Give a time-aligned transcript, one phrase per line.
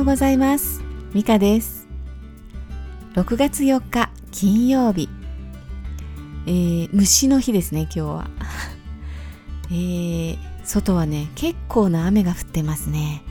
[0.00, 0.80] ようございます。
[1.12, 1.86] ミカです。
[3.12, 5.10] 6月4日金曜日、
[6.46, 8.30] えー、虫の日ですね今日は。
[9.68, 13.22] えー、外はね結構な雨が降ってますね、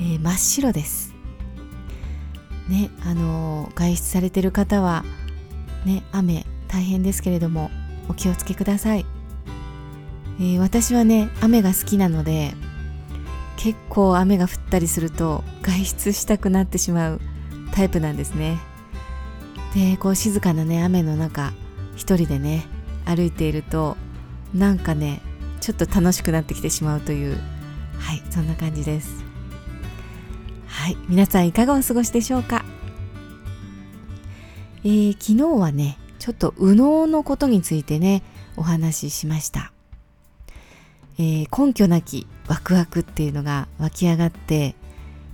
[0.00, 1.14] えー、真っ白です。
[2.70, 5.04] ねあの外出されてる方は
[5.84, 7.70] ね雨大変ですけれども
[8.08, 9.04] お気をつけください、
[10.40, 12.54] えー、私はね雨が好きなので
[13.58, 17.20] 結構雨が降ったりすると外出したくなってしまう
[17.74, 18.58] タイプなんですね。
[19.74, 21.52] でこう静かなね雨の中
[21.94, 22.64] 一人でね
[23.04, 23.96] 歩いていると
[24.54, 25.20] なんかね
[25.60, 27.36] ちょっと楽しくなってきてしまうという
[27.98, 29.24] はいそんな感じです。
[30.68, 32.64] はい皆さんいかがお過ごしでしょうか？
[34.84, 38.22] えー、昨日はねちょっと右脳のことについてね
[38.56, 39.72] お話ししました。
[41.18, 44.76] えー、根拠なきワクワクっていうのが湧き上がって、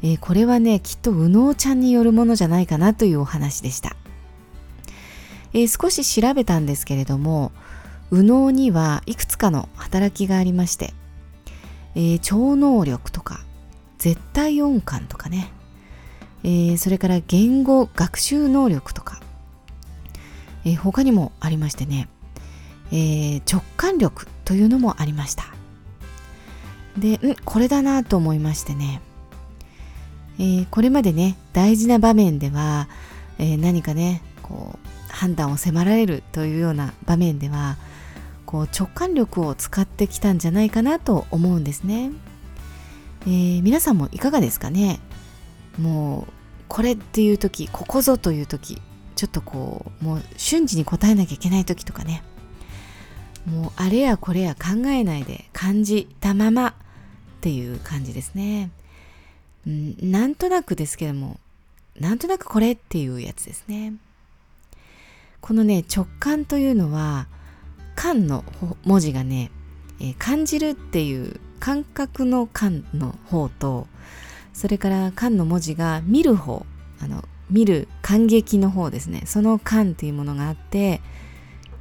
[0.03, 3.95] えー、これはねきっと右脳ちゃんによるものじゃないかなというお話でした、
[5.53, 7.53] えー、少し調べたんですけれども
[8.11, 10.93] 右脳にはいくつかの働きがありまして、
[11.97, 13.41] え超能力とか
[13.99, 15.51] 絶対音感とかね、
[16.45, 19.21] えそれから言語学習能力とか、
[20.65, 22.09] え他にもありましてね、
[22.93, 25.54] え直感力というのもありました。
[26.99, 29.01] で、ん、これだなと思いましてね、
[30.39, 32.89] えー、これまでね、大事な場面では、
[33.39, 37.77] えー、何かね、こう、判断を迫られるというような場面では、
[38.55, 42.13] こう直感力を使ってきたんじゃないかなと思うんですね。
[43.27, 45.01] えー、皆さんもいかがですかね。
[45.79, 46.33] もう
[46.69, 48.81] これっていう時ここぞという時
[49.17, 52.23] ちょっとこうもう瞬時に答えなきゃいけない時とかね。
[53.45, 56.75] もうあれやこれや考えないで感じたまま
[57.45, 58.71] っていう感じですね。
[59.67, 61.39] うん、なんとなくですけども、
[62.01, 63.93] なんとなくこれっていうやつですね。
[65.43, 67.27] このね、直感というのは、
[67.97, 68.47] 感の
[68.85, 69.51] 文字がね、
[70.01, 73.89] えー、感じるっていう感覚の感の方と、
[74.55, 76.65] それから感の文字が見る方、
[76.99, 79.25] あの、見る感激の方ですね。
[79.27, 81.03] その感っていうものがあって、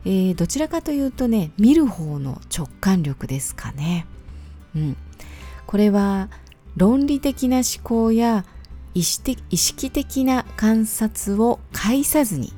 [0.04, 4.06] えー、どちらかというとね、見る方の直感力ですかね。
[4.76, 4.98] うん。
[5.74, 6.30] これは
[6.78, 8.46] 論理的な思考や
[8.94, 12.54] 意識的な観察を介さずに、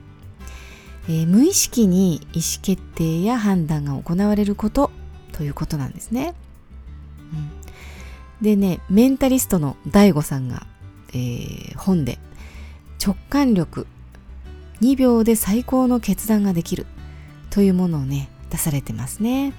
[1.08, 4.92] えー、無意識に意思決定や判断が行われること
[5.32, 6.34] ということなんですね。
[7.32, 10.68] うん、でねメンタリストの DAIGO さんが、
[11.14, 12.20] えー、本で
[13.02, 13.88] 直感力
[14.82, 16.86] 2秒で最高の決断ができる
[17.50, 19.54] というものをね出されてますね。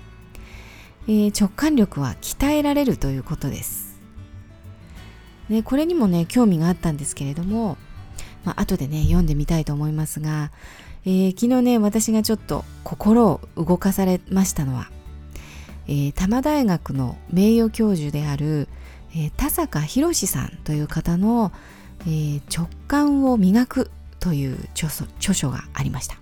[1.09, 4.01] えー、直感力は鍛えられるということです。
[5.49, 7.77] ね、これにもね、興味があったんですけれども、
[8.45, 10.51] まあ、後でね、読んでみたいと思いますが、
[11.05, 14.91] えー、昨日ね、私がちょっと心を動かされましたのは、
[15.89, 18.69] えー、多摩大学の名誉教授である、
[19.13, 21.53] えー、田坂博さんという方の、
[22.01, 24.91] えー、直感を磨くという著
[25.33, 26.17] 書がありました、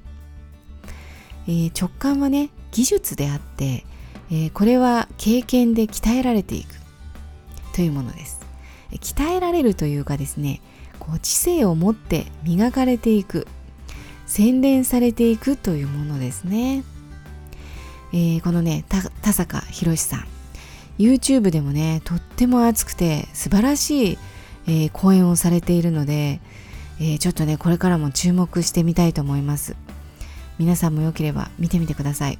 [1.49, 3.85] え、直感はね技術であって
[4.31, 6.75] えー、これは経験で鍛えられていく。
[7.75, 8.41] というものです。
[8.93, 10.61] 鍛えられるというかですね
[11.01, 13.47] こう知性を持って磨かれていく。
[14.27, 16.83] 洗練されていくというものですね、
[18.13, 20.27] えー、このね田坂宏さん。
[20.99, 24.19] YouTube でもねとっても熱くて素晴らしい、
[24.67, 26.41] えー、講演をされているので、
[27.01, 29.77] えー、ちょっとねこれからも注目してみたいと思います。
[30.59, 32.39] 皆さんもよければ見てみてください。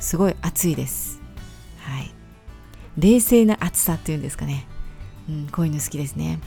[0.00, 1.19] すごい熱いです。
[1.90, 2.12] はい。
[2.98, 4.66] 冷静な暑さっていうんですかね、
[5.28, 6.40] うん、こういうの好きですね、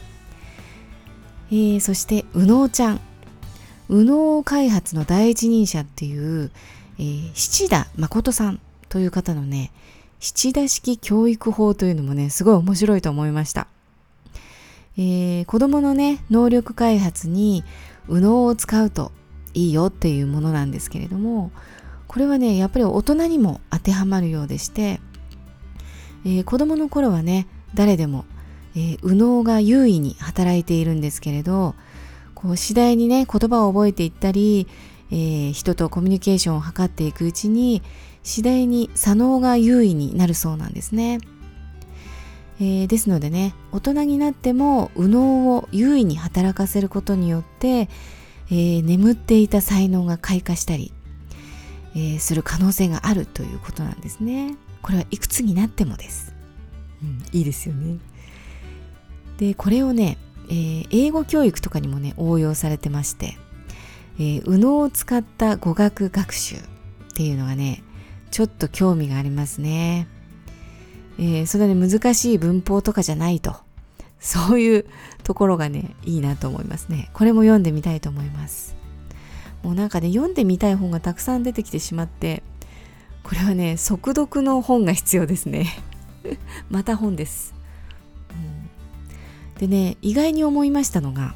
[1.49, 2.99] えー、そして右脳ちゃん。
[3.89, 6.51] 右脳開発の第一人者っていう、
[6.97, 8.59] えー、七田誠さん
[8.89, 9.71] という方のね
[10.19, 13.67] 七田式教育法というのもねすごい面白いと思いました、
[14.97, 17.63] えー、子供のね能力開発に
[18.07, 19.11] 右脳を使うと
[19.53, 21.51] いいよっていうものなんですけれども
[22.07, 24.99] これはねやっぱり大人にも当てはまるようでして
[26.25, 28.25] えー、子供の頃はね誰でも、
[28.75, 31.75] えー、右脳が優位に働いているんですけれど
[32.33, 34.67] こう次第にね言葉を覚えていったり、
[35.11, 37.81] えー、人とコミュニケーションを図っていくうちに
[38.23, 41.19] 次第に左脳が優位になるそうなんですね。
[42.59, 47.89] えー、ですのでね大人になっても右脳を優位に働かせることによって、
[48.49, 50.93] えー、眠っていた才能が開花したり、
[51.95, 54.55] えー、する可能性があるということなんですね。
[54.83, 56.35] これはいくつになってもです、
[57.01, 57.97] うん、いいですよね
[59.37, 63.37] でこれをねえー、英語教育とかにもね応用されてまして、
[64.19, 66.59] えー、右脳を使った語学学習っ
[67.15, 67.83] ていうのがね
[68.31, 70.07] ちょっと興味がありますね。
[71.19, 73.55] えー、それはね難しい文法とかじゃないと
[74.19, 74.85] そういう
[75.23, 77.09] ところがねいいなと思いますね。
[77.13, 78.75] これも読んでみたいと思います。
[79.61, 82.43] もうなんかね読んでみたい本がたくさん出てきてしまって
[83.33, 85.75] これはね速読の本が必要ですね。
[86.69, 87.55] また本です、
[88.29, 91.33] うん、でね意外に思いましたのが、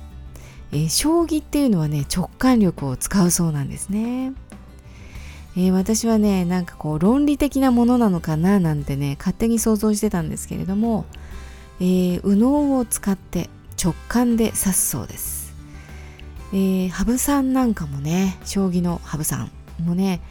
[0.72, 4.34] えー、将棋っていうのはね直感力を使うそうなんですね、
[5.56, 11.06] えー、私はねなんかこう論理的なものなのかななんてね勝手に想像してたんですけれども、
[11.80, 13.50] えー、右脳を使って
[13.84, 15.56] 直感で指すそうです。
[16.54, 19.52] えー、羽生さんなんかもね将棋の羽生さん
[19.84, 20.22] もね、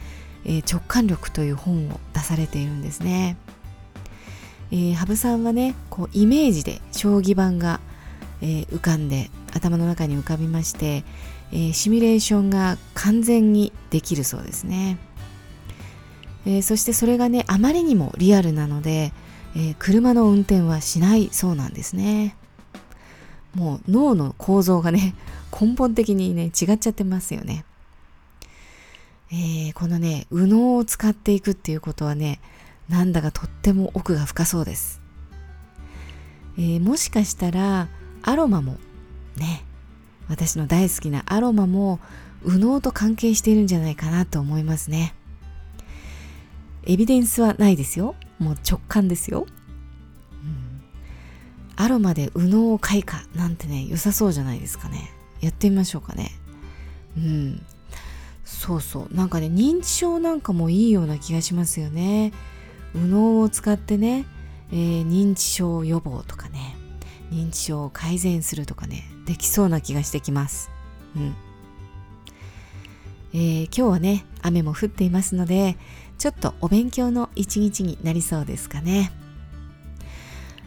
[0.47, 3.37] えー、直感力という本を出されているんですね、
[4.71, 7.79] えー、羽生さんはねこうイメージで将棋盤が、
[8.41, 11.03] えー、浮かんで頭の中に浮かびまして、
[11.51, 14.97] え、シミュレーションが完全にできるそうですね、
[16.45, 19.13] え、そしてそれがねあまりにもリアルなので、
[19.55, 22.35] え、車の運転はしないそうなんですね。
[23.55, 25.15] もう脳の構造がね
[25.59, 27.65] 根本的にね違っちゃってますよね。
[29.31, 32.39] えー、このね右脳を使っていくっていうことはね
[32.89, 35.01] なんだかとっても奥が深そうです。
[36.57, 37.89] えー、もしかしたら
[38.23, 38.77] アロマも
[39.35, 39.63] ね
[40.29, 41.99] 私の大好きなアロマも
[42.43, 45.13] 右脳と関係しているんじゃないかなと思いますね。
[46.85, 48.15] エビデンスはないですよ。
[48.39, 49.45] もう直感ですよ。
[50.31, 50.81] うん、
[51.75, 55.11] アロマで右脳を開花なんてね良さそうじゃないですかね。
[55.41, 56.31] やってみましょうかね
[57.15, 57.65] うん
[58.47, 59.13] そうそう。
[59.13, 62.31] なんかね認知症なんかもいいような気がしますよね。
[62.93, 64.25] 右脳を使ってね、
[64.71, 66.77] えー、認知症予防とかね
[67.29, 70.71] 認知症を改善するとかねできそうな気がしてきます。
[71.15, 71.35] うん。
[73.33, 75.77] えー、今日はね雨も降っていますので
[76.17, 79.11] ちょっとお勉強の一日になりそうですかね。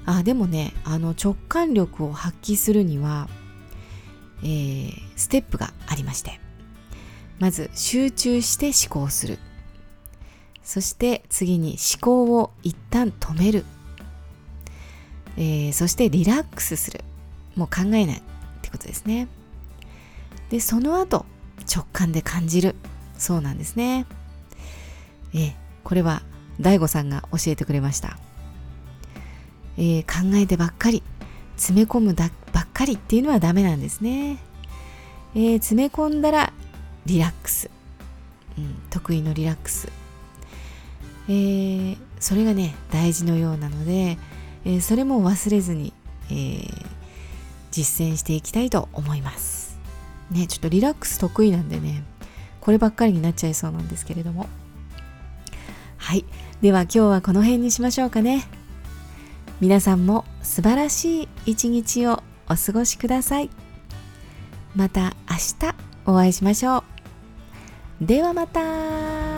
[0.05, 3.29] あでもねあの直感力を発揮するには
[4.43, 6.50] えー、ステップがありまして。
[7.40, 9.38] まず集中して思考する。
[10.62, 13.64] そして次に思考を一旦止める、
[15.37, 17.00] えー、そしてリラックスする。
[17.56, 18.22] もう考えないっ
[18.62, 19.26] てことですね。
[20.50, 21.26] でその後
[21.75, 22.76] 直感で感じる。
[23.19, 24.06] そうなんですね。
[25.34, 26.22] えー、これは
[26.60, 28.19] DAIGO さんが教えてくれました、
[29.76, 31.02] えー、考えてばっかり。
[31.56, 34.38] 詰め込むだばっかりっていうのはダメなんですね。
[35.34, 36.54] えー、詰め込んだら
[37.06, 37.70] リラックス、
[38.58, 39.88] うん、得意のリラックス、
[41.29, 44.19] えー、それがね大事のようなので、
[44.64, 45.93] えー、それも忘れずに、
[46.31, 46.87] えー、
[47.70, 49.79] 実践していきたいと思います。
[50.31, 52.05] ね、ちょっとリラックス得意なんでね
[52.61, 54.47] こればっかりになっちゃいそうなんですけれども
[55.97, 56.25] はい
[56.62, 58.47] では今日はこの辺にしましょうかね
[59.61, 63.50] 皆さんも素晴らしい一日をお過ごしください。
[64.75, 65.37] また明
[65.69, 65.75] 日
[66.06, 66.80] お会いしましょう。
[68.00, 69.30] ではまた。